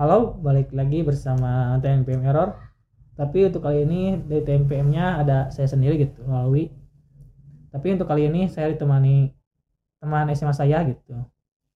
[0.00, 2.56] Halo, balik lagi bersama TNPM Error.
[3.20, 6.72] Tapi untuk kali ini di TNPM-nya ada saya sendiri gitu, melalui.
[7.68, 9.28] Tapi untuk kali ini saya ditemani
[10.00, 11.20] teman SMA saya gitu.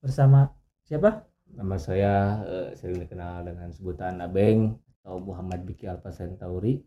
[0.01, 0.49] Bersama
[0.89, 1.29] siapa?
[1.53, 4.73] Nama saya eh, sering dikenal dengan sebutan Abeng
[5.05, 6.81] atau Muhammad Biki Centauri.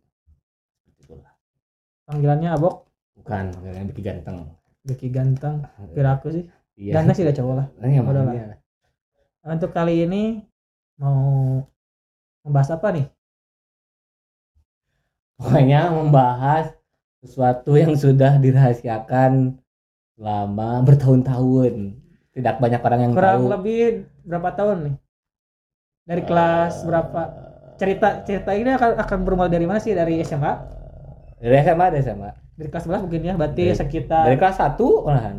[0.89, 1.37] Seperti itulah.
[2.09, 4.57] Panggilannya Abok, Bukan panggilannya Biki Ganteng.
[4.89, 5.69] Beki ganteng.
[5.93, 6.49] Kira aku sih.
[6.81, 6.97] Iya.
[6.97, 7.67] Ganteng sih udah cowok lah.
[7.77, 8.57] Nah, dia?
[9.45, 10.41] Untuk kali ini
[10.97, 11.61] mau
[12.41, 13.05] membahas apa nih?
[15.37, 16.73] Pokoknya membahas
[17.21, 19.61] sesuatu yang sudah dirahasiakan
[20.17, 21.93] selama bertahun-tahun.
[22.33, 23.53] Tidak banyak orang yang Kurang tahu.
[23.53, 23.81] lebih
[24.21, 24.95] berapa tahun nih?
[26.07, 27.21] Dari kelas Eh, berapa?
[27.77, 29.93] Cerita cerita ini akan akan bermula dari mana sih?
[29.93, 30.53] Dari SMA?
[31.37, 32.29] Dari SMA, dari SMA.
[32.57, 33.33] Dari kelas 11 mungkin ya.
[33.37, 35.35] Berarti Dari- sekitar Dari kelas 1 olahan.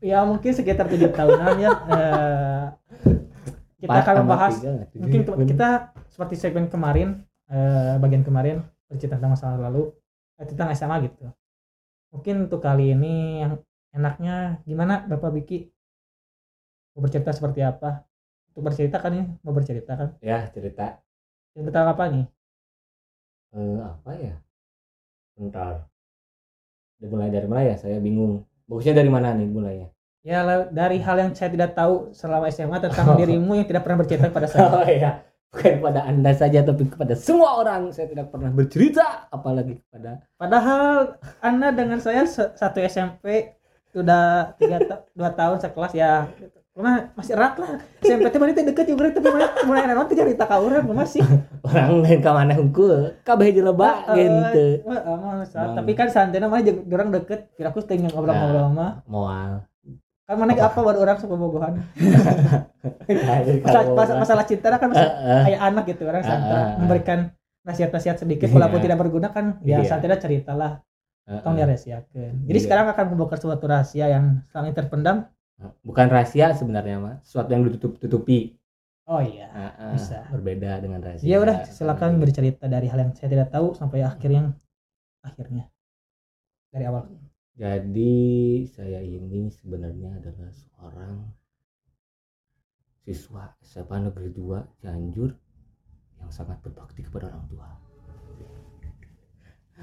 [0.00, 1.70] Ya mungkin sekitar tujuh tahunan ya.
[3.80, 4.60] Eh, kita akan membahas?
[4.60, 5.00] Tujuh.
[5.00, 8.60] mungkin kita seperti segmen kemarin eh, bagian kemarin
[8.92, 9.88] bercerita tentang masa lalu
[10.36, 11.32] eh, tentang SMA gitu.
[12.12, 13.56] Mungkin untuk kali ini yang
[13.96, 15.72] enaknya gimana Bapak Biki?
[16.92, 18.04] Mau bercerita seperti apa?
[18.52, 20.08] Untuk bercerita kan ya, mau bercerita kan?
[20.20, 21.00] Ya, cerita
[21.56, 22.26] Cerita apa nih?
[23.56, 24.34] eh, apa ya?
[25.34, 25.88] Bentar.
[27.00, 27.76] Dimulai dari mana ya?
[27.80, 28.44] Saya bingung.
[28.70, 29.90] Bagusnya dari mana nih mulainya?
[30.22, 34.30] Ya dari hal yang saya tidak tahu selama SMA tentang dirimu yang tidak pernah bercerita
[34.30, 34.70] pada saya.
[34.70, 35.10] Oh iya,
[35.50, 37.90] bukan kepada anda saja tapi kepada semua orang.
[37.90, 43.58] Saya tidak pernah bercerita, apalagi kepada Padahal Anda dengan saya satu SMP
[43.90, 46.30] sudah tiga ta- dua tahun sekelas ya.
[46.70, 47.82] Cuma masih erat lah.
[47.98, 51.26] SMP teh deket juga tapi mulai mulai naon teh cerita ka urang mah masih.
[51.64, 53.16] Orang lain ke mana hungkul.
[53.22, 54.66] Kabeh jeleba Heeh, gitu.
[54.86, 55.76] Bang.
[55.76, 57.52] Tapi kan santai mah urang deket.
[57.56, 58.92] Kira aku teh ngobrol-ngobrol mah.
[59.04, 59.64] Moal.
[60.30, 61.74] Kan mana apa baru orang suka bogohan.
[63.66, 65.42] Orang- masalah cinta kan Heeh.
[65.50, 67.18] kayak anak gitu orang santai memberikan
[67.66, 68.56] nasihat-nasihat sedikit Iya.
[68.56, 69.90] walaupun tidak berguna kan ya Iya.
[69.90, 70.80] santai cerita lah
[71.42, 72.46] tong dirahasiakeun.
[72.46, 72.64] Jadi Iya.
[72.64, 75.16] sekarang akan membongkar suatu rahasia yang selama terpendam.
[75.84, 78.56] Bukan rahasia sebenarnya mah, sesuatu yang ditutup-tutupi.
[79.08, 79.48] Oh iya.
[79.48, 79.92] Heeh.
[79.96, 80.26] Bisa.
[80.28, 81.24] Berbeda dengan rahasia.
[81.24, 84.52] Ya udah silakan bercerita dari hal yang saya tidak tahu sampai akhir yang
[85.24, 85.68] akhirnya
[86.70, 87.08] dari awal.
[87.60, 91.14] Jadi saya ini sebenarnya adalah seorang
[93.04, 95.30] siswa SMA Negeri 2 Cianjur
[96.20, 97.68] yang sangat berbakti kepada orang tua.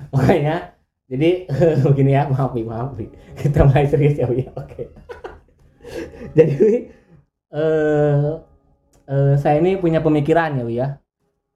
[0.15, 1.47] Makanya jadi
[1.87, 3.09] begini ya, maaf nih, maaf nih.
[3.39, 4.27] Kita mulai serius ya.
[4.55, 4.91] Oke.
[6.35, 6.91] jadi
[7.47, 8.31] eh
[9.07, 10.87] eh, saya ini punya pemikiran ya, ya.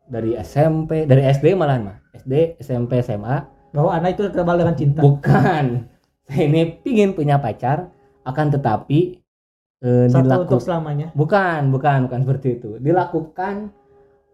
[0.03, 1.97] Dari SMP, dari SD malahan mah.
[2.13, 5.00] SD, SMP, SMA Bahwa anak itu terbal dengan cinta.
[5.00, 5.88] Bukan.
[6.28, 7.88] Saya ini pingin punya pacar,
[8.23, 9.23] akan tetapi
[9.79, 11.07] eh, Satu dilaku- untuk selamanya.
[11.12, 12.75] bukan, bukan, bukan seperti itu.
[12.78, 13.72] Dilakukan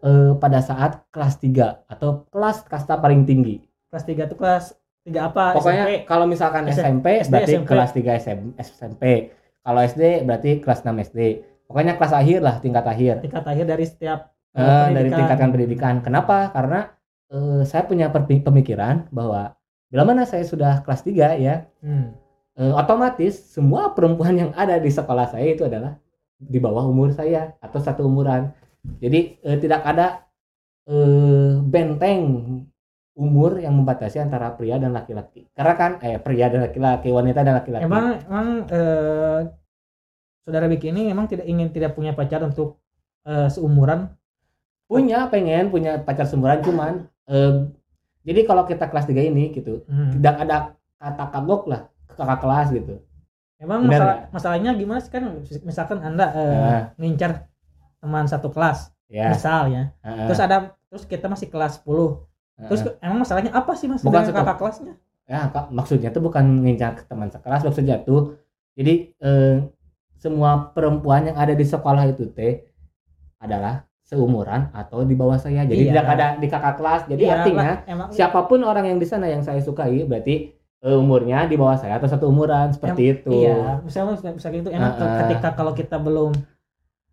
[0.02, 3.62] eh, pada saat kelas 3 atau kelas kasta paling tinggi.
[3.88, 4.64] Kelas 3 itu kelas
[5.02, 5.44] 3 apa?
[5.54, 5.94] Pokoknya SMP.
[6.04, 7.66] kalau misalkan S- SMP SD, berarti SMP.
[7.66, 9.02] kelas 3 SM, SMP.
[9.58, 11.18] Kalau SD berarti kelas 6 SD.
[11.68, 13.20] Pokoknya kelas akhir lah, tingkat akhir.
[13.20, 15.18] tingkat akhir dari setiap Eh, eh, dari pendidikan.
[15.20, 15.94] tingkatan pendidikan.
[16.00, 16.48] Kenapa?
[16.50, 16.80] Karena
[17.28, 19.52] eh, saya punya pemikiran bahwa
[19.86, 22.16] bila mana saya sudah kelas 3 ya, Hmm.
[22.56, 26.00] eh, otomatis semua perempuan yang ada di sekolah saya itu adalah
[26.38, 28.48] di bawah umur saya atau satu umuran.
[28.98, 30.24] Jadi eh, tidak ada
[30.86, 32.22] eh, benteng
[33.12, 35.50] umur yang membatasi antara pria dan laki-laki.
[35.52, 37.84] Karena kan eh pria dan laki-laki, wanita dan laki-laki.
[37.84, 39.38] Emang emang eh,
[40.48, 42.80] saudara Biki ini emang tidak ingin tidak punya pacar untuk
[43.22, 44.08] eh, seumuran.
[44.88, 46.92] punya pengen punya pacar seumuran cuman
[47.28, 47.68] eh,
[48.24, 50.16] jadi kalau kita kelas 3 ini gitu, Hmm.
[50.16, 50.56] tidak ada
[50.96, 52.94] kata kagok lah ke kakak kelas gitu.
[53.58, 55.28] Emang Benar masalah, masalahnya gimana sih kan
[55.60, 56.84] misalkan Anda eh, Nah.
[56.96, 57.44] ngincar
[57.98, 59.28] teman satu kelas Ya.
[59.28, 59.92] misal ya.
[60.00, 60.56] heeh, Terus ada
[60.88, 62.24] terus kita masih kelas 10.
[62.58, 64.96] Terus emang masalahnya apa sih Mas Bukan kakak kelasnya?
[65.24, 68.40] ya Kak, maksudnya tuh bukan ngincar ke teman sekelas maksudnya tuh
[68.72, 69.60] jadi eh,
[70.18, 72.66] semua perempuan yang ada di sekolah itu teh
[73.38, 75.90] adalah seumuran atau di bawah saya jadi Iya.
[75.92, 79.28] tidak ada di kakak kelas jadi Iya, artinya emang siapa pun orang yang di sana
[79.28, 83.78] yang saya sukai berarti eh, umurnya di bawah saya atau satu umuran seperti itu Iya,
[83.80, 85.16] misalnya misalnya itu emang Heeh.
[85.22, 86.32] ketika kalau kita belum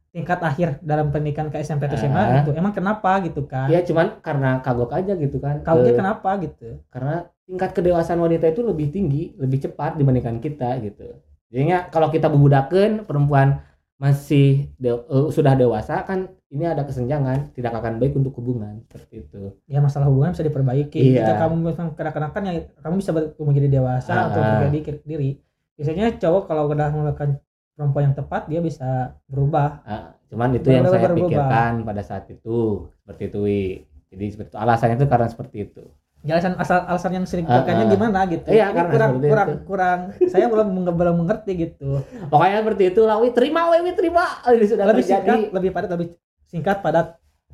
[0.10, 2.36] tingkat akhir dalam pendidikan ke SMP atau SMA Heeh.
[2.42, 3.68] gitu, emang kenapa gitu kan?
[3.68, 6.80] ya cuman karena kagok aja gitu kan Kau Eh, kenapa gitu?
[6.88, 11.20] karena tingkat kedewasaan wanita itu lebih tinggi, lebih cepat dibandingkan kita gitu.
[11.56, 13.64] Jadinya kalau kita bebudakan perempuan
[13.96, 19.24] masih de- eh, sudah dewasa kan ini ada kesenjangan, tidak akan baik untuk hubungan seperti
[19.24, 19.56] itu.
[19.66, 21.00] Ya masalah hubungan bisa diperbaiki.
[21.16, 21.24] Iya.
[21.24, 24.48] Jika kamu memang kena-kenakan ya kamu bisa bertumbuh menjadi dewasa atau Ah.
[24.62, 25.40] menjadi diri.
[25.74, 27.40] Biasanya cowok kalau udah melakukan
[27.72, 28.90] perempuan yang tepat dia bisa
[29.26, 31.32] berubah Ah, cuman itu yang Baru- saya baru berubah.
[31.32, 32.58] pikirkan pada saat itu
[32.98, 33.64] seperti itu Wi.
[34.08, 35.84] jadi seperti itu alasannya itu karena seperti itu
[36.28, 37.92] alasan asal alasan yang sering Ah, dipakainya ah.
[37.92, 39.58] gimana gitu Iya, Ini karena kurang kurang itu.
[39.64, 40.00] kurang
[40.32, 44.86] saya belum belum mengerti gitu pokoknya seperti itu lah Wi terima Wi, terima ini sudah
[44.86, 46.08] lebih terjadi singkat lebih padat lebih
[46.46, 47.08] singkat padat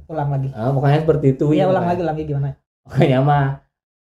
[0.05, 1.45] ulang lagi Ah, pokoknya seperti itu.
[1.49, 2.47] Iya ulang Pokoknya- lagi lagi gimana
[2.81, 3.45] pokoknya mah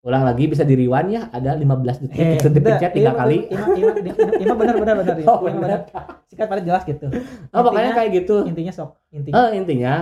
[0.03, 1.63] ulang lagi bisa di rewind ya ada 15
[2.01, 3.93] detik Eh, itu dipencet tiga iya, kali Ima, ima,
[4.37, 5.15] ima, benar benar benar.
[5.31, 5.81] Oh, Ima benar.
[6.27, 7.07] Singkat padat jelas gitu.
[7.07, 9.35] oh, pokoknya Intinya- kayak gitu Intinya sok, intinya.
[9.39, 9.93] Eh, intinya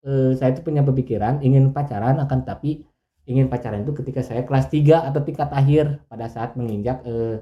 [0.00, 2.88] eh, saya itu punya pemikiran ingin pacaran akan tapi
[3.30, 7.38] ingin pacaran itu ketika saya kelas 3 atau tingkat akhir pada saat menginjak eh,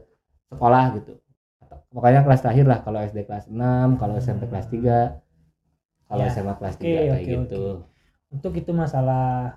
[0.52, 1.16] sekolah gitu.
[1.88, 5.16] Pokoknya kelas akhir lah kalau SD kelas 6, kalau SMP kelas 3,
[6.04, 7.64] kalau Ya, SMA kelas 3 oke, kayak oke, gitu.
[8.28, 9.56] Untuk itu masalah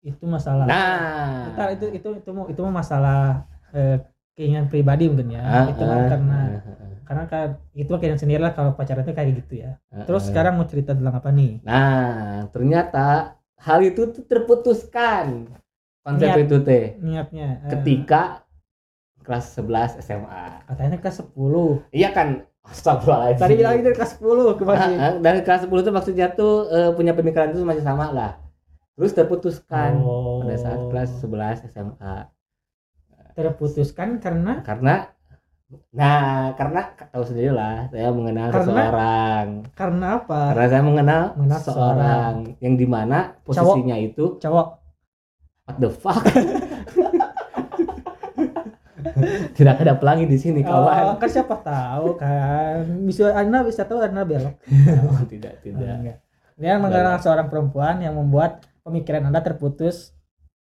[0.00, 0.64] itu masalah.
[0.64, 3.44] Nah, itu itu itu mau itu mau masalah
[3.74, 3.98] eh,
[4.38, 5.42] keinginan pribadi mungkin ya.
[5.42, 9.12] Ah, itu ah, karena ah, ah, karena kan itu keinginan sendiri lah kalau pacaran itu
[9.12, 9.76] kayak gitu ya.
[9.90, 10.26] ah, Terus ah.
[10.30, 11.60] sekarang mau cerita tentang apa nih?
[11.66, 15.48] Nah, ternyata hal itu tuh terputuskan
[16.00, 16.38] konsep Niat.
[16.42, 18.44] itu teh Niatnya eh, ketika
[19.20, 20.44] kelas 11 SMA.
[20.66, 21.92] katanya kelas 10.
[21.92, 22.28] Iya kan?
[22.60, 23.40] Astagfirullahaladzim.
[23.40, 24.90] Tadi bilang itu kelas 10 kemarin.
[24.96, 28.40] Ah, ah, dari kelas 10 itu maksudnya tuh eh, punya pemikiran itu masih sama lah.
[28.96, 30.40] Terus terputuskan Oh.
[30.40, 32.16] pada saat kelas 11 SMA.
[33.30, 34.94] terputuskan karena Karena
[35.90, 39.46] nah, karena tahu sendiri lah, saya mengenal Karena- seseorang.
[39.72, 40.40] karena apa?
[40.50, 44.68] Karena saya mengenal, Mengenal seseorang yang di mana posisinya itu Cowok
[45.64, 46.24] what the fuck?
[49.50, 51.16] Tidak ada pelangi di sini Oh, kawan.
[51.16, 52.84] kan siapa tahu kan.
[53.02, 54.54] Bisa Anda bisa tahu Anda belok.
[55.08, 55.80] Oh, tidak, tidak.
[55.80, 56.18] Enggak.
[56.56, 60.12] Dia mengenal seorang perempuan yang membuat pemikiran Anda terputus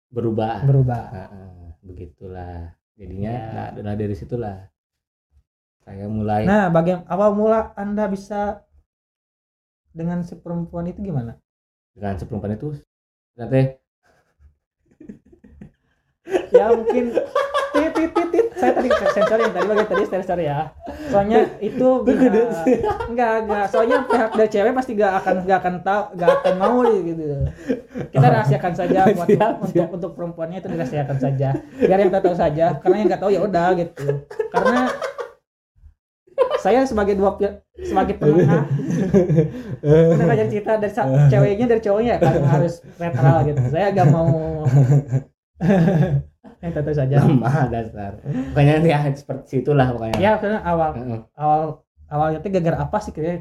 [0.07, 0.63] Berubah.
[0.63, 1.03] berubah.
[1.09, 3.71] Ah, ah, begitulah jadinya Ya.
[3.75, 4.67] nah, nah, dari situlah
[5.87, 8.67] saya mulai Nah, bagian awal mula Anda bisa
[9.89, 11.39] dengan si perempuan itu gimana?
[11.95, 12.75] dengan seperempuan itu
[13.33, 13.79] ternyata
[16.53, 17.15] Ya mungkin
[17.73, 18.45] tit tit tit tit.
[18.57, 20.59] Saya tadi sensor yang tadi bagian tadi sensor ya.
[21.07, 21.87] Soalnya itu
[23.09, 23.65] enggak enggak.
[23.69, 27.23] Soalnya pihak dari cewek pasti gak akan gak akan tahu gak akan mau gitu.
[28.11, 29.89] Kita rahasiakan saja buat Siap, untuk siap.
[29.89, 31.49] untuk perempuannya itu dirahasiakan saja.
[31.79, 32.65] Biar yang tahu saja.
[32.77, 34.05] Karena yang nggak tahu ya udah gitu.
[34.51, 34.79] Karena
[36.67, 37.31] saya sebagai dua
[37.79, 38.67] sebagai penengah
[40.35, 40.91] jadi cerita dari
[41.31, 43.61] ceweknya dari cowoknya kan harus netral gitu.
[43.71, 44.27] Saya gak mau
[46.61, 47.15] yang tahu saja.
[47.21, 48.11] lemah dasar
[48.51, 50.91] pokoknya ya seperti itulah pokoknya Ya karena awal
[51.37, 51.61] awal
[52.09, 53.37] awalnya itu gara apa sih kira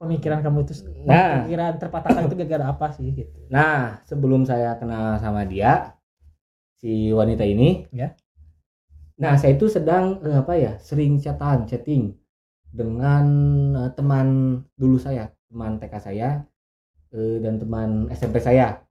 [0.00, 0.72] pemikiran kamu itu
[1.04, 1.44] Nah.
[1.44, 3.32] pemikiran terpatahkan itu gara apa sih gitu.
[3.52, 5.96] nah sebelum saya kenal sama dia
[6.80, 8.16] si wanita ini Ya.
[9.20, 12.16] nah saya itu sedang eh, apa ya sering chatan chatting
[12.74, 13.24] dengan
[13.78, 14.26] eh, teman
[14.74, 16.42] dulu saya teman TK saya
[17.14, 18.82] eh, dan teman SMP saya.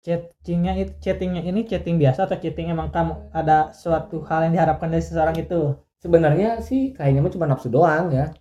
[0.00, 4.88] Chattingnya itu chattingnya ini chatting biasa atau chatting emang kamu ada suatu hal yang diharapkan
[4.88, 5.76] dari seseorang itu?
[6.00, 8.32] Sebenarnya sih kayaknya mah cuma nafsu doang ya.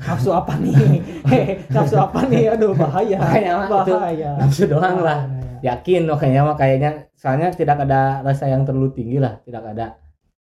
[0.00, 1.04] Nafsu apa nih?
[1.76, 2.56] Nafsu apa nih?
[2.56, 3.20] Aduh bahaya.
[3.20, 3.92] Makanya itu.
[3.92, 4.30] Bahaya.
[4.40, 5.28] Nafsu doang lah.
[5.28, 5.60] Bahaya.
[5.60, 6.90] yakin loh kayaknya mah kayaknya.
[7.20, 9.42] Soalnya tidak ada rasa yang terlalu tinggi lah.
[9.44, 10.00] Tidak ada.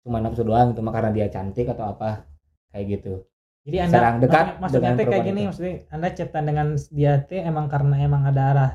[0.01, 2.25] Cuma nafsu doang itu mah karena dia cantik atau apa.
[2.73, 3.21] Kayak gitu
[3.65, 5.47] jadi anda Serang dekat maksudnya, teh kayak gini itu.
[5.49, 8.71] maksudnya anda chatan dengan dia teh emang karena emang ada arah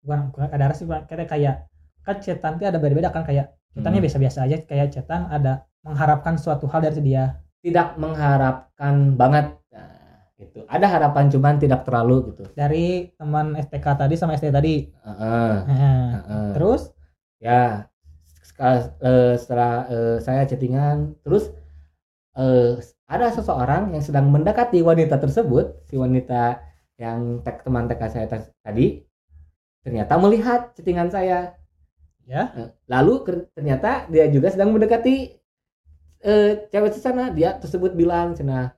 [0.00, 1.00] bukan, bukan ada arah sih Pak.
[1.08, 1.54] kayak kayak
[2.02, 4.04] kan chatan teh ada beda-beda kan kayak chatannya Hmm.
[4.04, 10.64] biasa-biasa aja kayak chatan ada mengharapkan suatu hal dari dia tidak mengharapkan banget nah, gitu
[10.66, 16.12] ada harapan cuman tidak terlalu gitu dari teman STK tadi sama SD tadi Heeh, Nah,
[16.20, 16.50] heeh.
[16.52, 16.92] terus
[17.36, 17.88] ya
[18.58, 21.52] eh, setelah eh, saya chattingan terus
[22.36, 26.60] eh, ada seseorang yang sedang mendekati wanita tersebut si wanita
[27.00, 28.26] yang tek teman TK saya
[28.64, 29.04] tadi
[29.84, 31.54] ternyata melihat chattingan saya.
[32.26, 32.42] Ya?
[32.58, 33.22] Eh, lalu
[33.54, 35.38] ternyata dia juga sedang mendekati
[36.26, 38.74] eh, cewek di sana dia tersebut bilang cina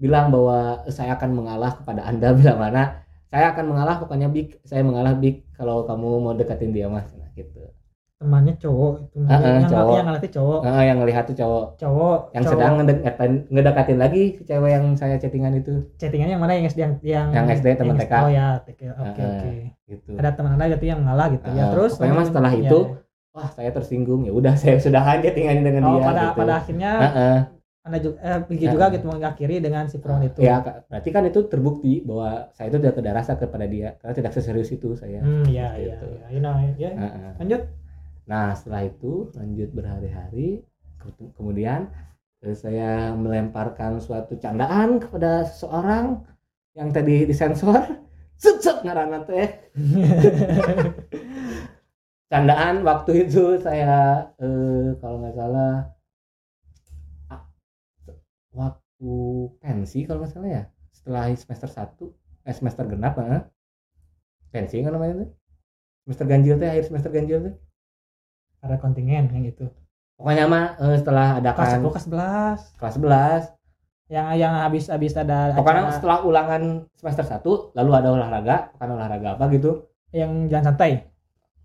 [0.00, 2.32] bilang bahwa "Eh, saya akan mengalah kepada anda.
[2.38, 3.04] Bilang mana?
[3.30, 7.06] Saya akan mengalah pokoknya big saya mengalah big kalau kamu mau deketin dia mas.
[7.12, 7.70] Cenah, gitu
[8.20, 9.94] temannya cowok itu Ah, ah, yang cowok.
[9.96, 12.52] yang ngeliatnya cowok Nah, yang ngelihat tuh cowok cowok yang cowok.
[12.52, 16.78] sedang ngedekatin, ngedekatin lagi si cewek yang saya chattingan itu chattingannya yang mana yang SD
[16.78, 18.12] yang yang, Yang SD teman TK.
[18.14, 19.50] oh ya TK oke Ah, oke
[19.88, 22.60] gitu ada teman anda gitu yang ngalah gitu ya Ah, terus pokoknya mas setelah ya,
[22.60, 22.96] itu, ya.
[23.32, 26.38] wah saya tersinggung ya udah saya sudah chattingan dengan oh dia pada gitu.
[26.38, 27.36] pada akhirnya Heeh.
[27.80, 28.72] anda juga eh, Vicky Ya.
[28.76, 32.76] juga gitu mengakhiri dengan si perempuan itu Ya, berarti kan itu terbukti bahwa saya itu
[32.76, 35.24] tidak ada rasa kepada dia karena tidak seserius itu saya.
[35.24, 36.06] hmm ya ya Gitu.
[36.12, 37.32] ya you know ya Heeh.
[37.40, 37.64] lanjut
[38.30, 40.62] Nah, setelah itu lanjut berhari-hari
[41.00, 41.90] ke- kemudian
[42.42, 46.26] Terus saya melemparkan suatu candaan kepada seseorang
[46.78, 47.80] yang tadi disensor.
[48.42, 49.48] Set set ngaranna teh.
[52.32, 53.96] Candaan waktu itu saya
[54.40, 55.72] eh, kalau nggak salah
[57.30, 57.42] ah,
[58.60, 59.10] waktu
[59.62, 60.62] pensi kalau nggak salah ya
[60.96, 62.04] setelah semester 1
[62.48, 63.42] eh semester genap eh.
[64.54, 65.28] pensi kan namanya tuh
[66.04, 67.54] semester ganjil teh akhir semester ganjil teh
[68.60, 69.66] ada kontingen yang itu
[70.20, 72.94] pokoknya mah eh, setelah ada kelas kan 10 kelas 11 kelas
[73.56, 73.60] 11
[74.10, 76.62] yang yang habis habis ada pokoknya acara setelah ulangan
[76.98, 78.56] semester 1 lalu ada olahraga.
[78.74, 79.86] Bukan olahraga apa gitu.
[80.10, 80.92] Yang jalan santai?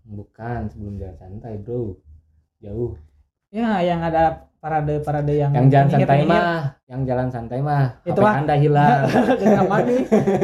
[0.06, 1.98] Bukan sebelum jalan santai bro.
[2.62, 2.94] Jauh
[3.56, 8.20] ya yang ada parade parade yang yang jalan santai mah yang jalan santai mah Itu
[8.20, 9.08] HP anda hilang.
[9.40, 10.02] Jangan nih.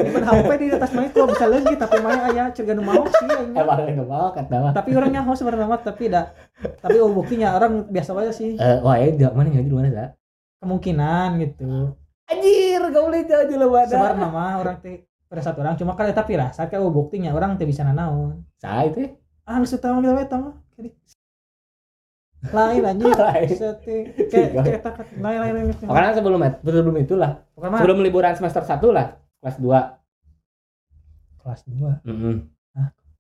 [0.09, 3.29] Iman HP di atas main kok bisa lagi tapi main aya cegah nu mau sih
[3.53, 4.73] emang itu mau kata mah.
[4.73, 6.33] Tapi orangnya host sebenarnya tapi dah.
[6.81, 8.57] Tapi oh buktinya orang biasa aja sih.
[8.57, 9.61] Eh, wah ya mana ya?
[9.61, 10.09] Di mana sih
[10.63, 11.99] Kemungkinan gitu.
[12.33, 15.77] anjir gak boleh jauh di luar Sebar nama orang teh pada satu orang.
[15.77, 18.47] Cuma kan tapi lah saat oh buktinya orang teh bisa nanaon.
[18.57, 20.55] saya itu Ah geus teu mobil eta mah.
[22.51, 23.15] Lain anjir.
[23.15, 23.47] Lain.
[23.47, 23.97] Sete
[24.27, 25.67] kayak kayak tak lain lain lain.
[25.87, 29.07] makanya sebelum sebelum itulah Bukan sebelum liburan semester 1 lah
[29.39, 29.71] kelas 2
[31.43, 32.03] kelas 2.
[32.03, 32.37] mm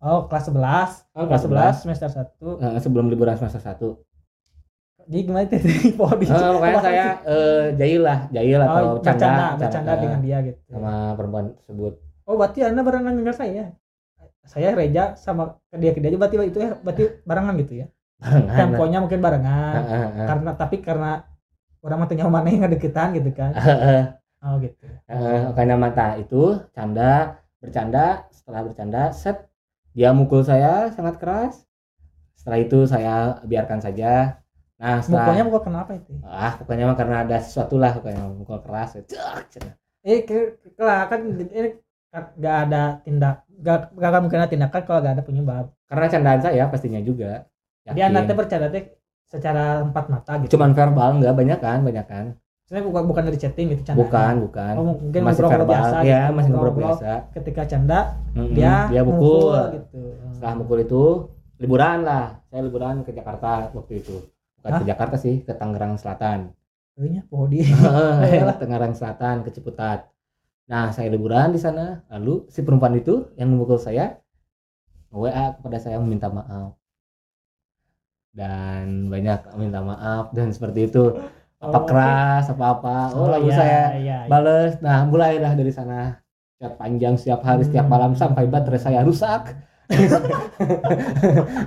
[0.02, 1.14] Oh, kelas 11.
[1.14, 2.58] Oh, Kelas 11 semester 1.
[2.58, 8.58] Eh, sebelum liburan semester 1 Jadi gimana di Eh, makanya saya eh, jahil lah jahil
[8.58, 10.58] atau oh, bercanda, canda bercanda eh, dengan dia gitu.
[10.66, 13.74] sama perempuan tersebut Oh, berarti Anda barengan dengan saya.
[14.46, 17.86] Saya Reja sama dia dia aja berarti itu ya berarti barengan gitu ya.
[18.58, 19.82] Temponya mungkin barengan.
[20.26, 21.26] Karena tapi karena
[21.82, 23.52] orang mah tanya mana yang deketan gitu kan.
[24.42, 24.86] Oh gitu.
[25.06, 29.46] Makanya mata itu canda bercanda setelah bercanda set
[29.94, 31.62] dia mukul saya sangat keras
[32.34, 34.42] setelah itu saya biarkan saja
[34.82, 36.10] nah setelah Mukulnya mukul kenapa itu?
[36.26, 39.62] ah pokoknya mah karena ada sesuatu lah pokoknya mukul keras cek.
[40.02, 40.26] Eh
[40.82, 41.78] lah, kan ini
[42.10, 45.64] gak ada tindak gak, gak mungkin ada tindakan kalau gak ada penyebab.
[45.86, 47.46] karena candaan saya pastinya juga
[47.86, 48.02] Yakin.
[48.14, 48.84] Anda teh bercanda teh
[49.26, 50.54] secara empat mata gitu.
[50.54, 52.26] cuman verbal enggak banyak kan banyak kan
[52.62, 53.98] Sebenarnya bukan bukan dari chatting gitu canda.
[54.00, 58.00] bukan bukan Oh, mungkin masih verbal biasa ya gitu, masih ngobrol biasa Ketika canda
[58.32, 60.00] Mm-mm, dia dia pukul gitu.
[60.32, 61.02] setelah mukul itu
[61.58, 64.16] liburan lah saya liburan ke Jakarta waktu itu
[64.60, 64.80] bukan Hah?
[64.80, 66.52] ke Jakarta sih ke Tangerang Selatan
[66.92, 67.64] Kayaknya pohon di.
[68.20, 70.12] Heeh, Tangerang Selatan ke Ciputat.
[70.68, 72.04] Nah, saya liburan di sana.
[72.12, 74.20] Lalu si perempuan itu yang memukul saya
[75.08, 76.76] WA kepada saya meminta maaf.
[78.32, 81.12] Dan banyak minta maaf dan seperti itu.
[81.62, 82.98] Apa Oh, keras, apa-apa.
[83.14, 84.18] Oh, lalu iya, saya iya, iya.
[84.26, 84.82] bales.
[84.82, 86.18] Nah, mulailah dari sana.
[86.58, 87.94] Chat panjang setiap hari, setiap Hmm.
[87.94, 89.54] malam sampai baterai saya rusak.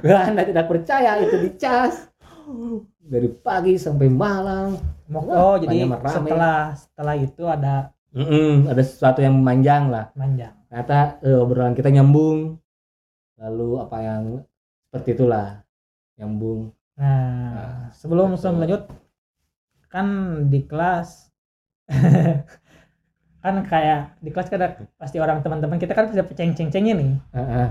[0.04, 2.10] Anda tidak percaya itu dicas
[3.06, 4.74] dari pagi sampai malam.
[5.14, 6.14] Oh jadi banyak rame.
[6.14, 7.76] setelah setelah itu ada
[8.16, 10.10] Mm-mm, ada sesuatu yang memanjang lah.
[10.16, 12.58] manjang Ternyata eh, obrolan kita nyambung.
[13.36, 14.24] Lalu apa yang
[14.88, 15.65] seperti itulah
[16.16, 16.72] nyambung.
[16.96, 17.12] nah
[17.56, 18.82] Nah, sebelum sebelum lanjut
[19.92, 20.08] kan
[20.48, 21.32] di kelas
[23.44, 27.68] kan kayak di kelas kan ada pasti orang teman-teman kita kan pasti ceng-ceng-cengin nih Heeh.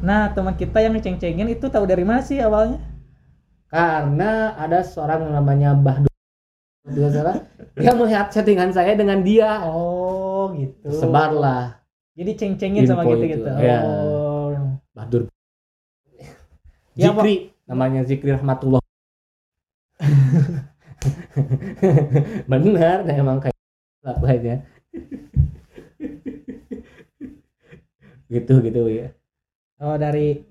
[0.00, 2.80] nah teman kita yang ceng-cengin itu tahu dari mana sih awalnya
[3.66, 6.06] Karena ada seorang yang namanya Bahdu
[6.86, 7.36] tidak salah.
[7.74, 9.58] Dia melihat settingan saya dengan dia.
[9.66, 11.82] oh gitu Sebarlah
[12.16, 13.78] jadi ceng-cengin sama Info gitu itu, ya.
[13.84, 14.54] oh
[14.96, 15.22] Bahdur.
[16.96, 18.80] Ya, Zikri namanya Zikri Rahmatullah.
[22.50, 23.58] Benar, nah emang kayak
[24.02, 24.56] lakuannya.
[28.26, 29.14] gitu gitu ya.
[29.78, 30.42] Oh dari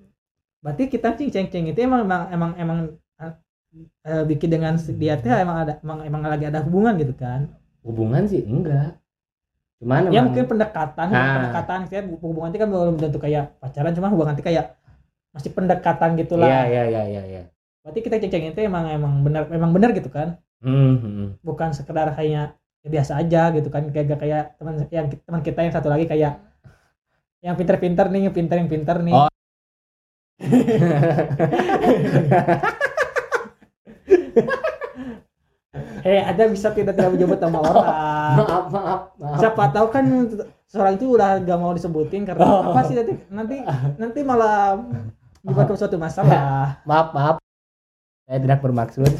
[0.64, 2.80] berarti kita cing ceng ceng itu emang emang emang emang
[4.08, 7.52] eh, bikin dengan dia teh emang ada emang emang lagi ada hubungan gitu kan?
[7.84, 8.96] Hubungan sih enggak.
[9.84, 11.36] Cuman Ya emang mungkin pendekatan, Nah.
[11.36, 14.80] pendekatan kayak hubungan itu kan belum tentu kayak pacaran cuma hubungan itu kayak
[15.36, 16.48] masih pendekatan Iya gitulah.
[16.48, 17.42] iya iya iya iya.
[17.84, 20.40] Berarti kita ceng itu emang emang benar emang benar gitu kan?
[20.64, 21.28] Hmm, hmm.
[21.44, 25.60] Bukan sekedar hanya ya biasa aja gitu kan kayak gak kayak teman yang teman kita
[25.62, 26.38] yang satu lagi kayak
[27.44, 29.14] yang pinter-pinter nih, yang pinter yang pinter nih.
[29.14, 29.30] Oh.
[36.06, 37.86] Eh, ada bisa tidak tidak menyebut nama orang.
[38.38, 39.38] maaf maaf maaf.
[39.42, 40.06] Siapa tahu kan
[40.66, 42.72] seorang itu udah gak mau disebutin karena Oh.
[42.72, 43.56] apa sih nanti nanti
[43.98, 44.80] nanti malah
[45.46, 46.42] menyebabkan suatu masalah.
[46.90, 47.36] Maaf maaf.
[48.26, 49.06] Saya tidak bermaksud.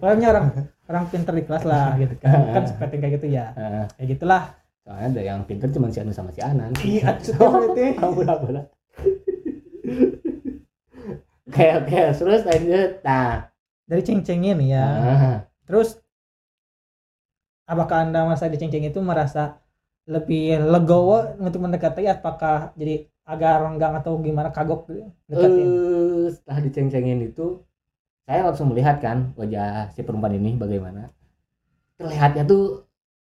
[0.00, 0.46] Pokoknya orang
[0.88, 2.32] orang pinter di kelas lah gitu kan.
[2.56, 3.52] Kan seperti kayak gitu ya.
[4.00, 4.42] Kayak gitulah.
[4.88, 6.72] Soalnya ada yang pinter cuma si Anu sama si Anan.
[6.80, 7.86] Iya, maksudnya berarti.
[8.00, 8.62] bola bola.
[11.48, 12.90] Oke oke terus lanjut.
[13.04, 13.52] Nah
[13.88, 15.96] dari ceng-cengin ya Ah, terus
[17.64, 19.60] apakah anda masa diceng-ceng itu merasa
[20.08, 24.48] lebih legowo untuk mendekati apakah jadi agak renggang atau gimana?
[24.48, 24.88] Kagok
[25.28, 27.60] deketin eh, setelah diceng-cengin itu
[28.24, 31.12] saya langsung melihat kan wajah si perempuan ini bagaimana.
[32.00, 32.88] Terlihatnya tuh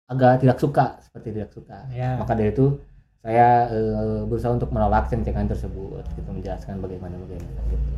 [0.09, 1.85] agak tidak suka seperti tidak suka.
[1.93, 2.17] Ya.
[2.17, 2.81] Maka dari itu
[3.21, 7.91] saya eh, berusaha untuk menolak ceng-cengan tersebut gitu menjelaskan bagaimana bagaimana gitu.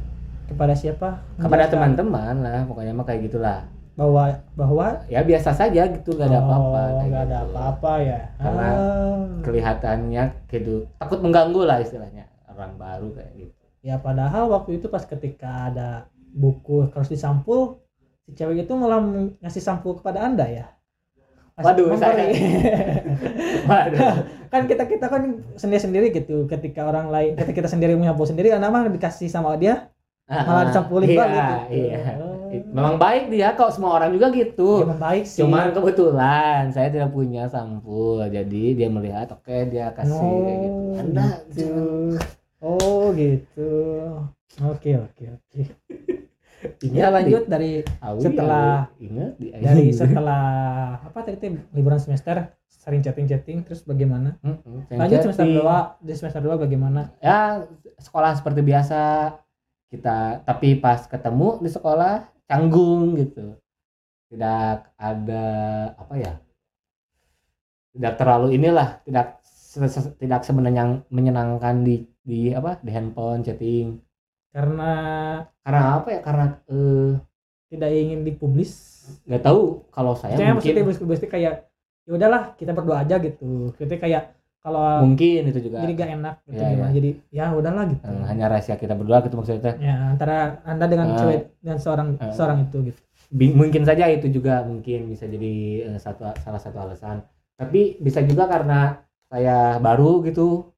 [0.51, 1.23] Kepada siapa?
[1.39, 6.39] Kepada teman-teman lah pokoknya mah kayak gitulah bahwa bahwa ya biasa saja gitu gak ada
[6.41, 7.49] apa-apa Oh, nggak ada gitu.
[7.49, 9.23] apa-apa ya Karena Ah.
[9.41, 15.03] kelihatannya gitu takut mengganggu lah istilahnya orang baru kayak gitu ya padahal waktu itu pas
[15.03, 15.89] ketika ada
[16.31, 17.79] buku harus disampul
[18.21, 18.99] si cewek itu malah
[19.39, 20.67] ngasih sampul kepada anda ya
[21.55, 22.35] Masih Waduh, saya-
[23.71, 24.15] waduh
[24.51, 25.23] kan kita kita kan
[25.55, 29.55] sendiri sendiri gitu ketika orang lain ketika kita sendiri menyampul sendiri anda mah dikasih sama
[29.55, 29.87] dia
[30.27, 31.99] malah disampulin iya, balik gitu iya.
[32.19, 32.34] Oh.
[32.67, 35.41] Memang baik dia kok semua orang juga Ya, gitu memang baik sih.
[35.41, 38.23] Cuman kebetulan saya tidak punya sampul.
[38.25, 40.81] Jadi dia melihat oke dia kasih kayak gitu.
[40.85, 41.53] Oh, anda gitu.
[41.53, 42.23] jangan-
[42.61, 43.73] oh gitu.
[44.63, 45.63] Oke oke oke.
[46.83, 49.05] Ya di- lanjut dari Awi, setelah- awi.
[49.05, 50.45] ingat di dari setelah
[50.99, 54.37] apa tadi teh, liburan semester sering chatting chatting terus bagaimana?
[54.41, 55.61] Mm-mm, lanjut semester chatting.
[55.61, 57.13] dua di semester dua bagaimana?
[57.19, 57.69] Ya
[57.99, 59.01] sekolah seperti biasa.
[59.87, 63.57] Kita tapi pas ketemu di sekolah canggung gitu.
[64.29, 65.45] Tidak ada
[65.95, 66.35] apa ya
[67.95, 69.39] tidak terlalu inilah tidak
[70.19, 74.03] tidak sebenarnya menyenangkan di di apa di handphone chatting.
[74.51, 74.93] Karena
[75.63, 76.21] karena apa ya?
[76.23, 77.19] Karena eh,
[77.71, 78.73] tidak ingin dipublis.
[79.27, 81.55] Nggak tahu kalau saya mungkin maksudnya publis kayak
[82.05, 83.75] ya udahlah kita berdoa aja gitu.
[83.79, 84.35] Kita kayak
[84.65, 85.85] kalau mungkin itu juga.
[85.85, 86.95] jadi gak enak gitu Ya, gimana ya.
[86.95, 88.01] jadi ya udahlah gitu.
[88.03, 89.77] Eh, hanya rahasia kita berdua gitu maksudnya.
[89.77, 91.17] Ya antara anda dengan Eh.
[91.21, 92.33] cewek dan seorang Eh.
[92.33, 93.01] seorang itu gitu.
[93.35, 95.53] Mungkin saja itu juga mungkin bisa jadi
[95.87, 97.21] eh, satu salah satu alasan.
[97.55, 100.73] Tapi bisa juga karena saya baru gitu.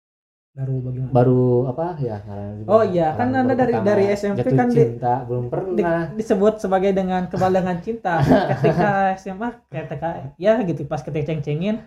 [0.50, 1.12] Baru bagaimana?
[1.12, 2.00] Baru apa?
[2.00, 2.16] Ya.
[2.64, 3.86] Oh iya, kan Anda dari- pertama.
[3.86, 6.00] dari SMP jatuh kan di- cinta belum Di- pernah.
[6.10, 8.24] disebut sebagai dengan kebalangan cinta.
[8.56, 8.88] Ketika
[9.20, 11.84] SMA ketika ya gitu pas ketika ceng-cengin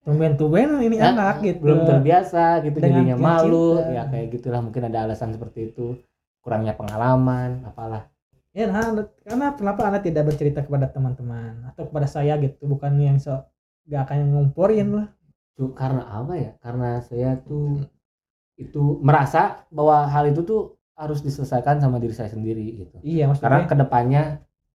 [0.00, 1.60] tumben-tumben ini Ya, anak gitu.
[1.60, 3.78] belum terbiasa gitu Dengan jadinya malu.
[3.78, 3.92] cinta.
[3.92, 6.00] ya kayak gitulah mungkin ada alasan seperti itu.
[6.40, 8.08] Kurangnya pengalaman apalah.
[8.50, 8.82] Ya nah,
[9.22, 11.68] karena kenapa anda tidak bercerita kepada teman-teman?
[11.68, 13.44] Atau kepada saya gitu bukan yang so
[13.86, 15.08] gak akan ngumpurin lah.
[15.54, 16.50] Cu- karena apa ya?
[16.58, 17.84] Karena saya tuh
[18.56, 20.62] itu merasa bahwa hal itu tuh
[20.96, 22.96] harus diselesaikan sama diri saya sendiri gitu.
[23.00, 24.22] Iya karena maksudnya ke depannya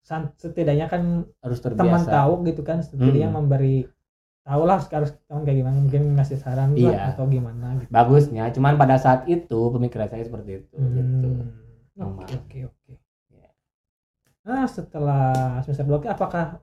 [0.01, 1.03] san- setidaknya kan
[1.39, 2.09] harus teman terbiasa.
[2.11, 3.37] tahu gitu kan setidaknya Hmm.
[3.39, 3.89] memberi
[4.41, 7.01] tahu lah harus kayak gimana mungkin ngasih saran lah Iya.
[7.13, 11.59] atau gimana gitu bagusnya cuman pada saat itu pemikiran saya seperti itu gitu Hmm.
[11.93, 12.25] Sama.
[12.25, 12.93] Oke oke oke.
[13.29, 13.51] Ya.
[14.49, 15.23] Nah setelah
[15.61, 16.57] semester dua apakah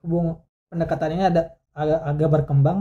[0.00, 0.40] hubung
[0.72, 1.42] pendekatannya ada
[1.76, 2.78] agak agak berkembang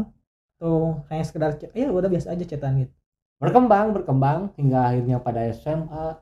[0.55, 1.59] atau hanya sekedar?
[1.75, 2.93] Ya udah biasa aja chatan gitu.
[3.35, 6.19] berkembang berkembang hingga akhirnya pada SMA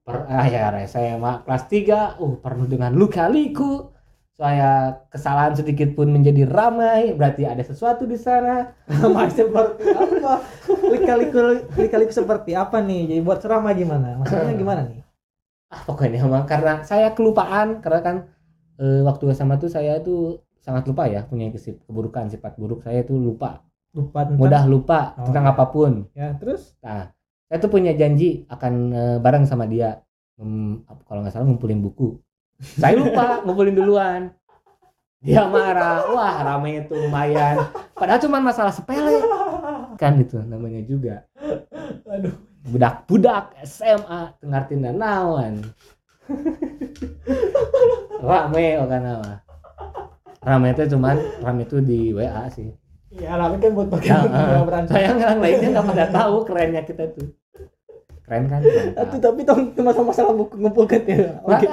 [0.00, 3.91] per akhir SMA kelas 3 uh penuh dengan luka-liku
[4.32, 4.70] saya
[5.06, 10.40] kesalahan sedikit pun menjadi ramai berarti ada sesuatu di sana Masih seperti apa?
[10.88, 11.38] Lika-liku
[11.76, 13.12] lika-liku seperti apa nih?
[13.12, 14.18] Jadi buat ceramah gimana?
[14.18, 15.00] Maksudnya gimana nih?
[15.68, 18.16] ah pokoknya mah karena saya kelupaan karena kan
[18.76, 23.00] eh, waktu SMA tuh saya tuh sangat lupa ya punya kesip- keburukan sifat buruk saya
[23.02, 25.24] tuh lupa Lupa tentang mudah lupa Oh.
[25.28, 27.08] tentang apa pun ya terus Nah,
[27.48, 30.00] saya tuh punya janji akan eh, bareng sama dia.
[30.36, 32.16] Hmm, kalau nggak salah ngumpulin buku.
[32.62, 34.20] Saya lupa ngumpulin duluan.
[35.22, 36.02] Dia marah.
[36.10, 37.58] Wah, rame itu lumayan.
[37.94, 39.22] Padahal cuma masalah sepele.
[39.98, 41.26] Kan itu namanya juga.
[42.10, 42.34] Aduh.
[42.62, 45.54] Budak-budak SMA tengartin dan naon.
[48.22, 49.32] rame kan nama.
[50.42, 52.70] Rame itu cuman rame itu di WA sih.
[53.12, 54.92] Ya alami kan buat pakai Ya, ya, eh, berantem.
[54.96, 57.28] sayang yang lainnya nggak pada tahu kerennya kita tuh.
[58.24, 58.64] Keren kan?
[58.96, 61.36] Aduh, tapi tong masalah masalah buku ngumpulkan ya.
[61.44, 61.66] Oke.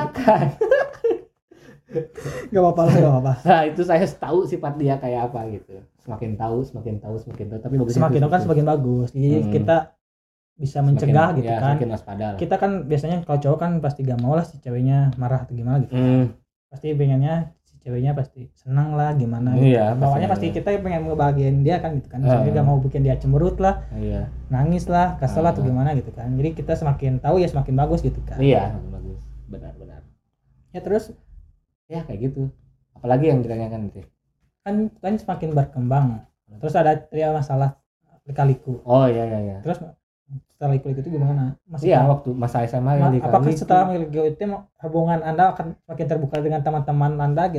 [2.49, 3.34] Gak apa-apa lah, gak apa-apa.
[3.43, 5.82] Nah, itu saya tahu sifat dia kayak apa gitu.
[5.99, 7.60] Semakin tahu, semakin tahu, semakin tahu.
[7.60, 9.08] Tapi bagusnya Semakin tahu kan semakin bagus.
[9.12, 9.52] Jadi Hmm.
[9.52, 9.78] kita
[10.56, 11.63] bisa mencegah Semakin- gitu ya, kan.
[11.71, 12.38] Semakin waspada lah.
[12.38, 15.82] Kita kan biasanya kalau cowok kan pasti gak mau lah si ceweknya marah atau gimana
[15.82, 15.93] gitu.
[15.93, 16.36] Hmm,
[16.67, 19.73] Pasti pengennya si ceweknya pasti senang lah gimana gitu.
[19.73, 22.19] iya, Bawahnya pasti pasti kita pengen ngebahagiain dia kan gitu kan.
[22.19, 22.38] Ah.
[22.38, 24.30] Misalnya gak mau bikin dia cemberut lah, iya.
[24.47, 25.67] nangis lah, kesel lah atau Ah.
[25.67, 26.30] gimana gitu kan.
[26.30, 28.38] Jadi kita semakin tahu ya semakin bagus gitu kan.
[28.38, 29.17] Iya, bagus.
[29.47, 30.02] Benar, benar.
[30.69, 31.10] Ya terus
[31.89, 32.54] Ya kayak gitu.
[32.95, 34.02] Apalagi yang ditanyakan itu.
[34.63, 36.08] kan kan semakin berkembang.
[36.62, 37.80] Terus ada ya masalah
[38.30, 38.78] lika-liku.
[38.86, 39.58] Oh iya iya iya.
[39.65, 39.82] Terus
[40.54, 44.45] setelah ikut itu gimana masih Iya, waktu masa SMA Ma- apakah setelah memiliki itu
[44.86, 47.58] hubungan anda akan semakin terbuka dengan teman-teman anda gitu